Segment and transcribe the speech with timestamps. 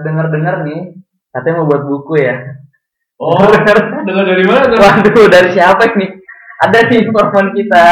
[0.00, 0.96] dengar-dengar nih
[1.32, 2.36] katanya mau buat buku ya.
[3.20, 3.44] Oh,
[4.08, 4.80] dengar dari mana tuh?
[4.80, 6.10] Waduh, dari siapa nih?
[6.64, 7.84] Ada nih informan kita.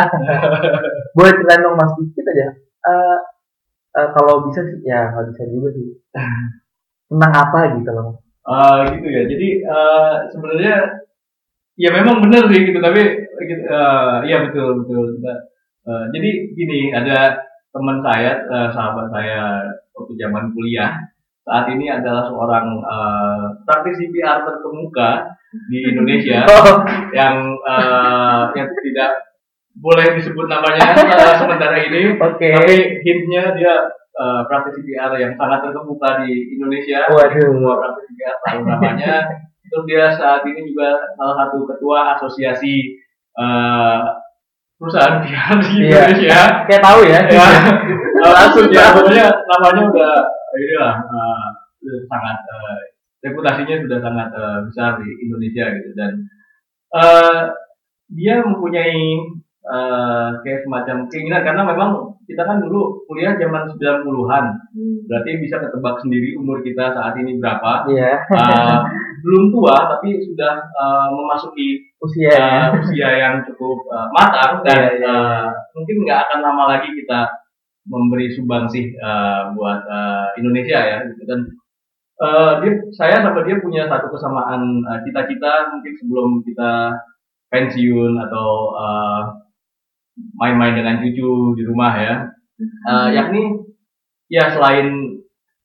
[1.17, 2.47] Boleh ceritain dong Mas dikit aja.
[2.89, 3.19] Eh
[4.01, 5.89] eh, kalau bisa sih, ya nggak bisa juga sih.
[7.11, 8.25] Tentang apa gitu loh.
[8.49, 9.23] Ah, gitu ya.
[9.29, 10.75] Jadi eh, sebenarnya
[11.77, 13.03] ya memang benar sih gitu, tapi
[13.45, 15.21] gitu, eh, ya betul betul.
[15.21, 20.97] Eh, jadi gini, ada teman saya, eh, sahabat saya waktu zaman kuliah
[21.51, 25.27] saat ini adalah seorang eh, praktisi PR terkemuka
[25.67, 29.11] di Indonesia Oh, yang eh, yang tidak
[29.75, 32.15] boleh disebut namanya eh, sementara ini.
[32.15, 32.39] oke.
[32.39, 33.75] Tapi hintnya dia
[34.15, 37.11] eh, praktisi PR yang sangat terkemuka di Indonesia.
[37.11, 37.51] Waduh.
[37.83, 39.15] Praktisi PR tahu namanya.
[39.67, 42.95] Terus dia saat ini juga salah satu ketua asosiasi
[43.35, 43.99] eh,
[44.77, 45.99] perusahaan PR di Iya.
[46.07, 46.41] Indonesia.
[46.65, 47.21] Kayak tahu ya.
[47.27, 47.47] Ya,
[48.21, 50.15] Langsung ya, pokoknya namanya udah
[50.59, 51.47] inilah eh,
[51.81, 52.79] udah sangat eh,
[53.29, 55.91] reputasinya sudah sangat eh, besar di Indonesia gitu.
[55.95, 56.13] Dan
[56.97, 57.43] eh,
[58.11, 58.99] dia mempunyai
[59.65, 61.43] eh, kayak semacam keinginan.
[61.47, 61.91] Karena memang
[62.31, 64.45] kita kan dulu kuliah zaman 90-an
[65.11, 67.91] berarti bisa ketebak sendiri umur kita saat ini berapa.
[67.91, 68.79] Iya, Eh,
[69.27, 74.65] belum tua tapi sudah eh, memasuki usia uh, usia yang cukup uh, matang.
[74.65, 75.13] Dan Iya, iya.
[75.13, 77.29] uh, mungkin nggak akan lama lagi kita
[77.89, 81.23] memberi sumbangsih uh, buat uh, Indonesia ya gitu.
[81.25, 81.41] Dan
[82.21, 86.97] uh, dia saya sama dia punya satu kesamaan uh, cita-cita mungkin sebelum kita
[87.51, 89.23] pensiun atau uh,
[90.37, 92.15] main-main dengan cucu di rumah ya.
[92.85, 93.57] Uh, yakni
[94.29, 95.17] ya selain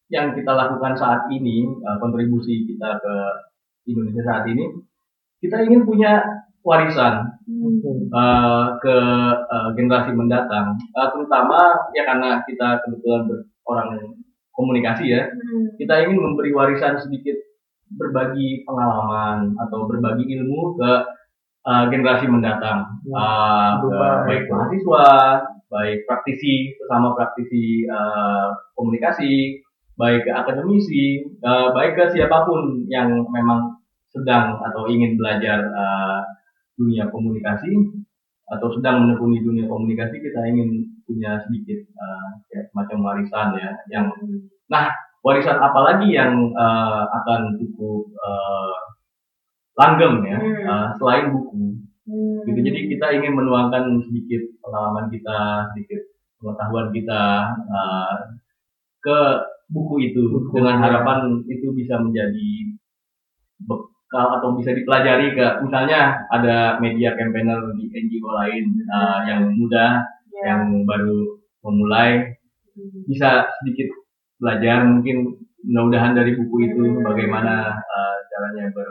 [0.07, 3.15] yang kita lakukan saat ini uh, kontribusi kita ke
[3.91, 4.63] Indonesia saat ini
[5.43, 6.23] kita ingin punya
[6.65, 7.29] warisan
[8.09, 8.97] uh, ke
[9.37, 10.73] uh, generasi mendatang.
[10.97, 13.89] Uh, terutama ya karena kita kebetulan orang
[14.57, 15.29] komunikasi ya.
[15.77, 17.37] Kita ingin memberi warisan sedikit
[17.93, 20.91] berbagi pengalaman atau berbagi ilmu ke
[21.69, 22.97] uh, generasi mendatang.
[23.13, 25.05] Uh, ke baik mahasiswa
[25.69, 29.59] baik praktisi sesama praktisi uh, komunikasi
[29.97, 33.75] baik ke akademisi uh, baik ke siapa pun yang memang
[34.13, 36.21] sedang atau ingin belajar uh,
[36.75, 37.71] dunia komunikasi
[38.45, 44.05] atau sedang menekuni dunia komunikasi kita ingin punya sedikit uh, kayak semacam warisan ya yang
[44.69, 44.93] nah
[45.25, 48.75] warisan apa lagi yang uh, akan cukup uh,
[49.75, 50.63] langgeng ya Hmm.
[50.69, 51.73] uh, selain buku
[52.45, 56.01] gitu jadi kita ingin menuangkan sedikit pengalaman kita sedikit
[56.37, 57.21] pengetahuan kita
[57.65, 58.13] uh,
[59.01, 59.17] ke
[59.73, 60.81] buku itu Buku, dengan ya.
[60.85, 62.77] harapan itu bisa menjadi
[64.15, 70.07] atau bisa dipelajari ke misalnya ada media campaigner di NGO lain uh, yang muda
[70.45, 72.35] yang baru memulai
[73.07, 73.87] bisa sedikit
[74.39, 78.89] belajar mungkin mudah-mudahan dari buku itu bagaimana uh, caranya ber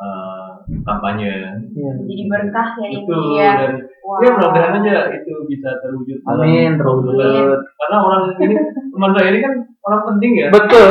[0.00, 1.60] uh, kampanye.
[1.76, 1.90] Iya.
[2.08, 3.52] jadi berkah ya itu ini ya.
[3.60, 4.16] dan Wow.
[4.24, 6.18] ya mudah-mudahan aja itu bisa terwujud.
[6.24, 7.14] Amin, terwujud.
[7.60, 8.56] karena orang ini
[8.90, 9.54] teman saya ini kan
[9.86, 10.48] orang penting ya.
[10.50, 10.88] Betul.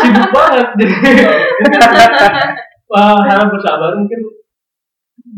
[0.00, 0.66] sibuk banget.
[0.78, 0.94] jadi
[2.90, 4.20] wah harap bersabar mungkin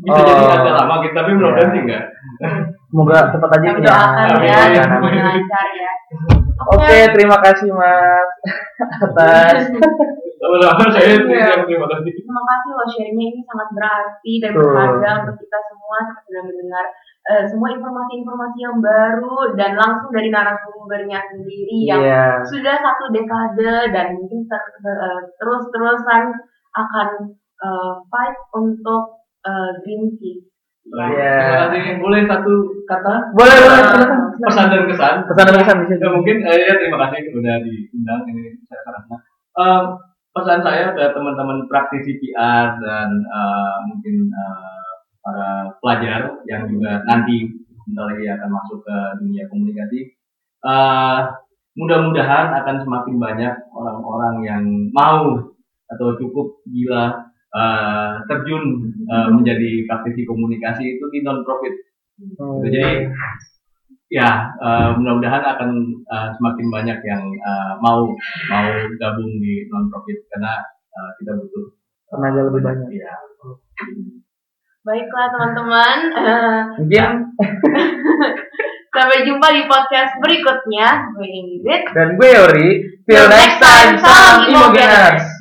[0.03, 0.25] bisa Oh.
[0.25, 1.75] jadi agak lama gitu tapi mudah-mudahan Iya.
[1.75, 2.05] sih enggak
[2.93, 3.73] Semoga cepat aja ya.
[3.81, 5.93] doakan ya lancar ya.
[6.69, 8.29] Oke, terima kasih Mas.
[9.09, 9.73] Atas.
[10.37, 12.13] Sama-sama saya yang terima kasih.
[12.13, 16.85] Terima kasih loh sharingnya ini sangat berarti dan berharga untuk kita semua sudah mendengar
[17.23, 22.27] eh, semua informasi-informasi yang baru dan langsung dari narasumbernya sendiri yang Iya.
[22.45, 26.23] sudah satu dekade dan mungkin ter- ter- eh, terus-terusan
[26.77, 27.09] akan
[27.63, 29.03] eh, fight untuk
[29.41, 30.43] eh, green tea.
[30.85, 31.35] Baik, Iya.
[31.39, 32.53] terima kasih boleh satu
[32.85, 34.19] kata Boleh, boleh, Eh, silakan.
[34.43, 35.95] pesan dan kesan Pesan dan kesan bisa.
[35.95, 39.23] Ya, mungkin eh, ya terima kasih sudah diundang ini saya sangat senang.
[39.53, 39.83] Eh,
[40.33, 44.91] pesan saya ke teman-teman praktisi PR dan eh, mungkin eh,
[45.23, 47.47] para pelajar yang juga nanti
[47.83, 50.01] bentar lagi akan masuk ke dunia komunikasi.
[50.63, 51.21] Eh,
[51.73, 55.41] mudah-mudahan akan semakin banyak orang-orang yang mau
[55.89, 58.65] atau cukup gila eh, terjun
[59.07, 61.73] eh, menjadi praktisi komunikasi itu di non profit
[62.13, 62.61] Hmm.
[62.61, 62.69] Gitu.
[62.69, 63.09] Jadi
[64.13, 65.71] ya eh, mudah-mudahan akan
[66.05, 68.05] eh, semakin banyak yang eh, mau
[68.53, 68.67] mau
[69.01, 70.61] gabung di non profit karena
[70.93, 71.67] eh, kita butuh
[72.13, 72.89] Tenaga lebih banyak.
[72.93, 73.13] Iya.
[74.85, 77.11] Baiklah teman-teman, eh, Mungkin
[78.95, 81.09] sampai jumpa di podcast berikutnya.
[81.17, 81.83] Gue Ingrid.
[81.97, 82.71] dan gue Yori.
[83.09, 85.32] Till next time, salam Imogeners.